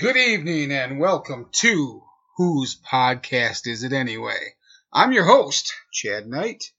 [0.00, 2.02] Good evening and welcome to
[2.38, 4.54] Whose Podcast Is It Anyway?
[4.90, 6.72] I'm your host, Chad Knight,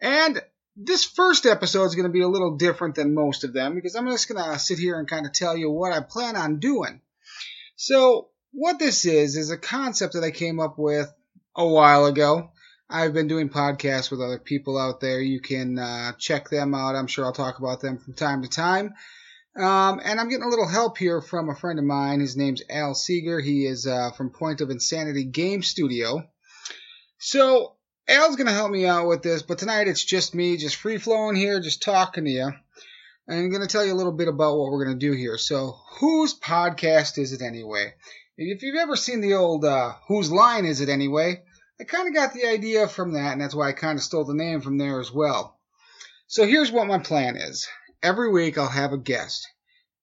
[0.00, 0.40] and
[0.74, 3.94] this first episode is going to be a little different than most of them because
[3.94, 6.58] I'm just going to sit here and kind of tell you what I plan on
[6.58, 7.02] doing.
[7.76, 11.12] So, what this is, is a concept that I came up with
[11.54, 12.50] a while ago.
[12.88, 15.20] I've been doing podcasts with other people out there.
[15.20, 16.96] You can uh, check them out.
[16.96, 18.94] I'm sure I'll talk about them from time to time.
[19.56, 22.20] Um, and I'm getting a little help here from a friend of mine.
[22.20, 23.40] His name's Al Seeger.
[23.40, 26.28] He is uh, from Point of Insanity Game Studio.
[27.18, 27.76] So
[28.08, 30.98] Al's going to help me out with this, but tonight it's just me, just free
[30.98, 32.52] flowing here, just talking to you.
[33.26, 35.12] And I'm going to tell you a little bit about what we're going to do
[35.12, 35.38] here.
[35.38, 37.94] So, whose podcast is it anyway?
[38.36, 41.42] If you've ever seen the old uh, Whose Line Is It Anyway?
[41.80, 44.24] I kind of got the idea from that, and that's why I kind of stole
[44.24, 45.58] the name from there as well.
[46.26, 47.66] So, here's what my plan is
[48.04, 49.48] every week I'll have a guest.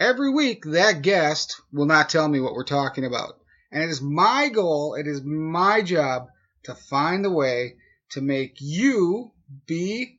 [0.00, 3.34] Every week, that guest will not tell me what we're talking about.
[3.70, 6.28] And it is my goal, it is my job
[6.64, 7.76] to find a way
[8.12, 9.32] to make you
[9.66, 10.18] be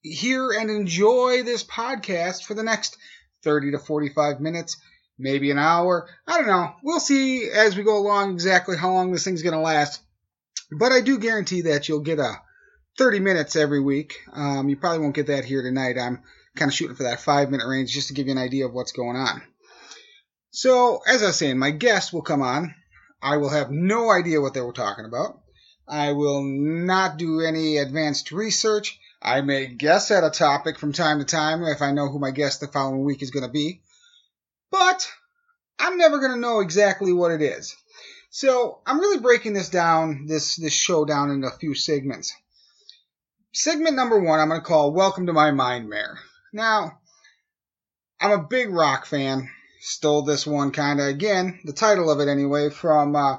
[0.00, 2.96] here and enjoy this podcast for the next
[3.42, 4.78] 30 to 45 minutes,
[5.18, 6.08] maybe an hour.
[6.26, 6.72] I don't know.
[6.82, 10.00] We'll see as we go along exactly how long this thing's going to last.
[10.70, 12.40] But I do guarantee that you'll get a
[12.98, 14.16] 30 minutes every week.
[14.32, 15.98] Um, you probably won't get that here tonight.
[15.98, 16.22] I'm
[16.56, 18.72] kind of shooting for that five minute range just to give you an idea of
[18.72, 19.42] what's going on.
[20.50, 22.74] So, as I was saying, my guest will come on.
[23.20, 25.40] I will have no idea what they were talking about.
[25.88, 28.98] I will not do any advanced research.
[29.20, 32.30] I may guess at a topic from time to time if I know who my
[32.30, 33.80] guest the following week is going to be.
[34.70, 35.10] But
[35.78, 37.74] I'm never going to know exactly what it is.
[38.30, 42.34] So I'm really breaking this down, this, this show down into a few segments.
[43.56, 46.18] Segment number one, I'm going to call Welcome to My Mind Mare.
[46.52, 46.98] Now,
[48.20, 49.48] I'm a big rock fan.
[49.78, 53.36] Stole this one kind of, again, the title of it anyway, from uh,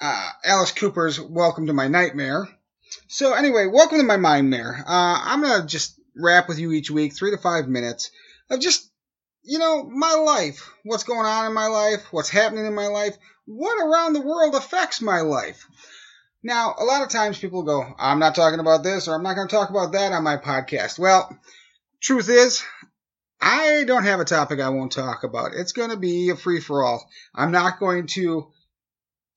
[0.00, 2.48] uh, Alice Cooper's Welcome to My Nightmare.
[3.08, 4.84] So, anyway, welcome to my mind mare.
[4.86, 8.12] Uh, I'm going to just rap with you each week, three to five minutes,
[8.48, 8.88] of just,
[9.42, 10.70] you know, my life.
[10.84, 14.54] What's going on in my life, what's happening in my life, what around the world
[14.54, 15.66] affects my life.
[16.42, 19.34] Now, a lot of times people go, I'm not talking about this, or I'm not
[19.34, 20.98] going to talk about that on my podcast.
[20.98, 21.36] Well,
[22.00, 22.62] truth is,
[23.40, 25.54] I don't have a topic I won't talk about.
[25.54, 27.08] It's going to be a free for all.
[27.34, 28.48] I'm not going to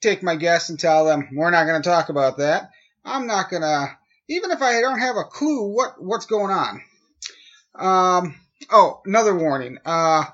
[0.01, 2.69] take my guests and tell them we're not going to talk about that.
[3.03, 3.97] I'm not going to,
[4.29, 6.81] even if I don't have a clue what, what's going on.
[7.75, 8.35] Um,
[8.71, 9.77] oh, another warning.
[9.85, 10.25] Uh,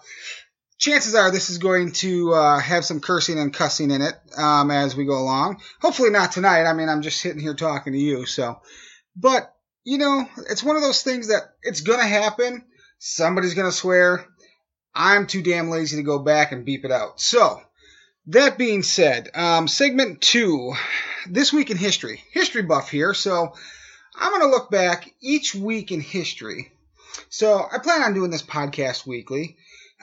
[0.77, 4.71] chances are this is going to uh, have some cursing and cussing in it um,
[4.71, 5.61] as we go along.
[5.81, 6.65] Hopefully not tonight.
[6.65, 8.59] I mean, I'm just sitting here talking to you, so.
[9.15, 9.51] But
[9.83, 12.65] you know, it's one of those things that it's gonna happen.
[12.97, 14.27] Somebody's gonna swear.
[14.93, 17.19] I'm too damn lazy to go back and beep it out.
[17.19, 17.61] So,
[18.27, 20.73] that being said, um, segment two,
[21.29, 23.13] this week in history, history buff here.
[23.13, 23.53] So,
[24.15, 26.71] I'm gonna look back each week in history.
[27.29, 29.57] So, I plan on doing this podcast weekly.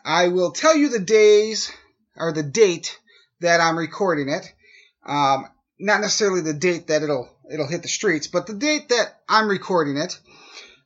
[0.05, 1.73] I will tell you the days
[2.17, 2.99] or the date
[3.41, 4.53] that I'm recording it.
[5.05, 5.47] Um,
[5.79, 9.49] not necessarily the date that it'll it'll hit the streets, but the date that I'm
[9.49, 10.19] recording it.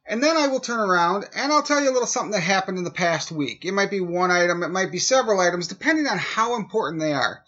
[0.08, 2.78] And then I will turn around and I'll tell you a little something that happened
[2.78, 3.64] in the past week.
[3.64, 7.12] It might be one item, it might be several items, depending on how important they
[7.12, 7.42] are.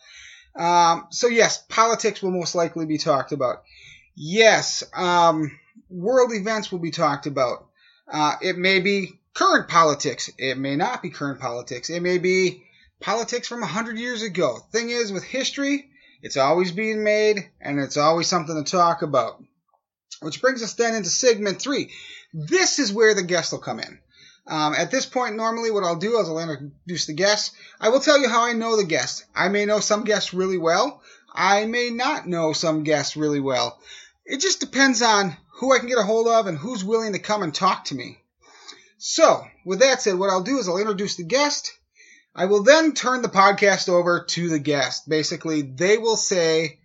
[0.56, 3.62] Um, so yes, politics will most likely be talked about.
[4.16, 5.56] Yes, um,
[5.88, 7.66] world events will be talked about.
[8.10, 10.28] Uh, it may be current politics.
[10.36, 11.90] It may not be current politics.
[11.90, 12.64] It may be
[13.00, 14.58] politics from a hundred years ago.
[14.72, 15.90] Thing is, with history,
[16.22, 19.40] it's always being made, and it's always something to talk about.
[20.22, 21.92] Which brings us then into segment three.
[22.34, 24.00] This is where the guest will come in.
[24.48, 27.52] Um, at this point, normally what I'll do is I'll introduce the guest.
[27.80, 29.24] I will tell you how I know the guest.
[29.36, 31.00] I may know some guests really well.
[31.32, 33.78] I may not know some guests really well.
[34.24, 37.20] It just depends on who I can get a hold of and who's willing to
[37.20, 38.18] come and talk to me.
[38.98, 41.72] So, with that said, what I'll do is I'll introduce the guest.
[42.34, 45.08] I will then turn the podcast over to the guest.
[45.08, 46.80] Basically, they will say,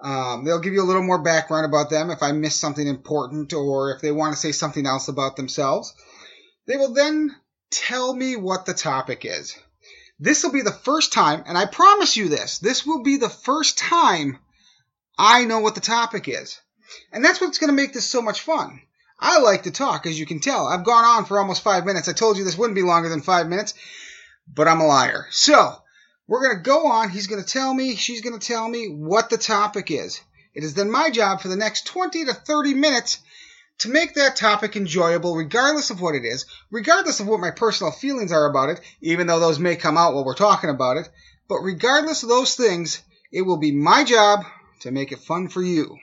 [0.00, 3.52] um, they'll give you a little more background about them if I miss something important
[3.52, 5.92] or if they want to say something else about themselves.
[6.66, 7.34] They will then
[7.70, 9.56] tell me what the topic is.
[10.20, 13.28] This will be the first time, and I promise you this, this will be the
[13.28, 14.38] first time
[15.18, 16.60] I know what the topic is.
[17.12, 18.80] And that's what's going to make this so much fun.
[19.20, 20.66] I like to talk, as you can tell.
[20.66, 22.08] I've gone on for almost five minutes.
[22.08, 23.74] I told you this wouldn't be longer than five minutes
[24.54, 25.26] but I'm a liar.
[25.30, 25.76] So,
[26.26, 27.10] we're going to go on.
[27.10, 30.20] He's going to tell me, she's going to tell me what the topic is.
[30.54, 33.18] It is then my job for the next 20 to 30 minutes
[33.80, 37.92] to make that topic enjoyable, regardless of what it is, regardless of what my personal
[37.92, 41.08] feelings are about it, even though those may come out while we're talking about it.
[41.48, 43.00] But regardless of those things,
[43.30, 44.44] it will be my job
[44.80, 45.96] to make it fun for you.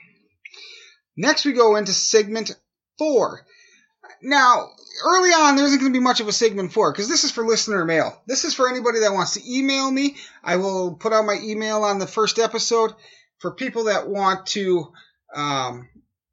[1.16, 2.56] Next, we go into segment
[2.98, 3.46] four.
[4.22, 4.68] Now,
[5.04, 7.30] early on, there isn't going to be much of a segment four because this is
[7.30, 8.20] for listener mail.
[8.26, 10.16] This is for anybody that wants to email me.
[10.42, 12.92] I will put out my email on the first episode
[13.38, 14.92] for people that want to
[15.34, 15.88] um,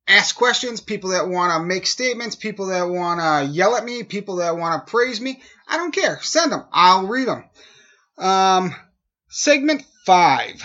[0.07, 4.03] ask questions, people that want to make statements, people that want to yell at me,
[4.03, 5.41] people that want to praise me.
[5.67, 6.19] I don't care.
[6.21, 6.65] Send them.
[6.71, 7.43] I'll read them.
[8.17, 8.75] Um,
[9.29, 10.61] segment five.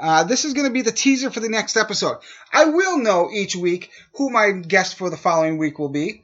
[0.00, 2.18] Uh, this is going to be the teaser for the next episode.
[2.52, 6.22] I will know each week who my guest for the following week will be.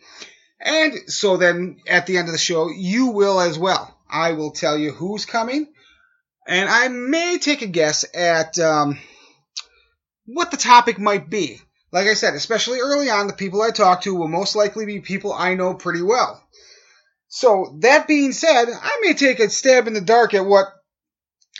[0.58, 3.94] And so then at the end of the show, you will as well.
[4.08, 5.68] I will tell you who's coming.
[6.48, 8.98] And I may take a guess at um,
[10.24, 11.60] what the topic might be.
[11.92, 15.00] Like I said, especially early on, the people I talk to will most likely be
[15.00, 16.42] people I know pretty well.
[17.28, 20.66] So, that being said, I may take a stab in the dark at what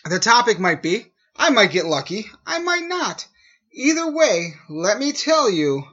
[0.05, 1.07] the topic might be.
[1.39, 2.27] I might get lucky.
[2.47, 3.27] I might not.
[3.73, 5.85] Either way, let me tell you,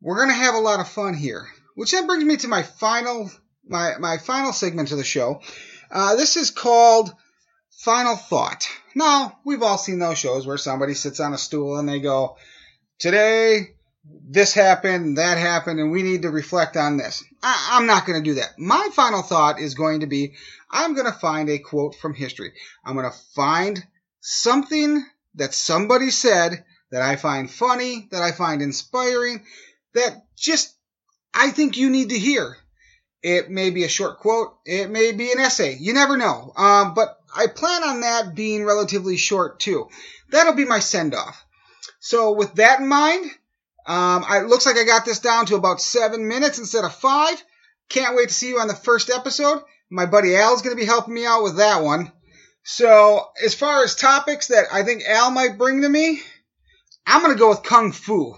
[0.00, 1.48] we're going to have a lot of fun here.
[1.74, 3.30] Which then brings me to my final,
[3.66, 5.40] my, my final segment of the show.
[5.90, 7.12] Uh, this is called
[7.80, 8.68] Final Thought.
[8.94, 12.36] Now, we've all seen those shows where somebody sits on a stool and they go,
[12.98, 13.74] today,
[14.04, 17.24] this happened, that happened, and we need to reflect on this.
[17.42, 18.58] I, am not going to do that.
[18.58, 20.34] My final thought is going to be
[20.70, 22.52] I'm going to find a quote from history.
[22.84, 23.84] I'm going to find
[24.22, 25.04] something
[25.34, 29.44] that somebody said that I find funny, that I find inspiring,
[29.94, 30.74] that just
[31.34, 32.56] I think you need to hear.
[33.22, 36.52] It may be a short quote, it may be an essay, you never know.
[36.56, 39.88] Um, but I plan on that being relatively short too.
[40.30, 41.44] That'll be my send off.
[42.00, 43.30] So with that in mind,
[43.86, 47.42] um, it looks like I got this down to about seven minutes instead of five.
[47.88, 49.62] Can't wait to see you on the first episode.
[49.90, 52.10] My buddy Al's going to be helping me out with that one.
[52.64, 56.22] So, as far as topics that I think Al might bring to me,
[57.06, 58.34] I'm going to go with Kung Fu.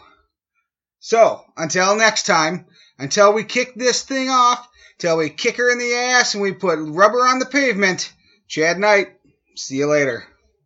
[0.98, 2.66] So, until next time,
[2.98, 4.66] until we kick this thing off,
[4.98, 8.12] till we kick her in the ass and we put rubber on the pavement,
[8.48, 9.08] Chad Knight,
[9.56, 10.24] see you later.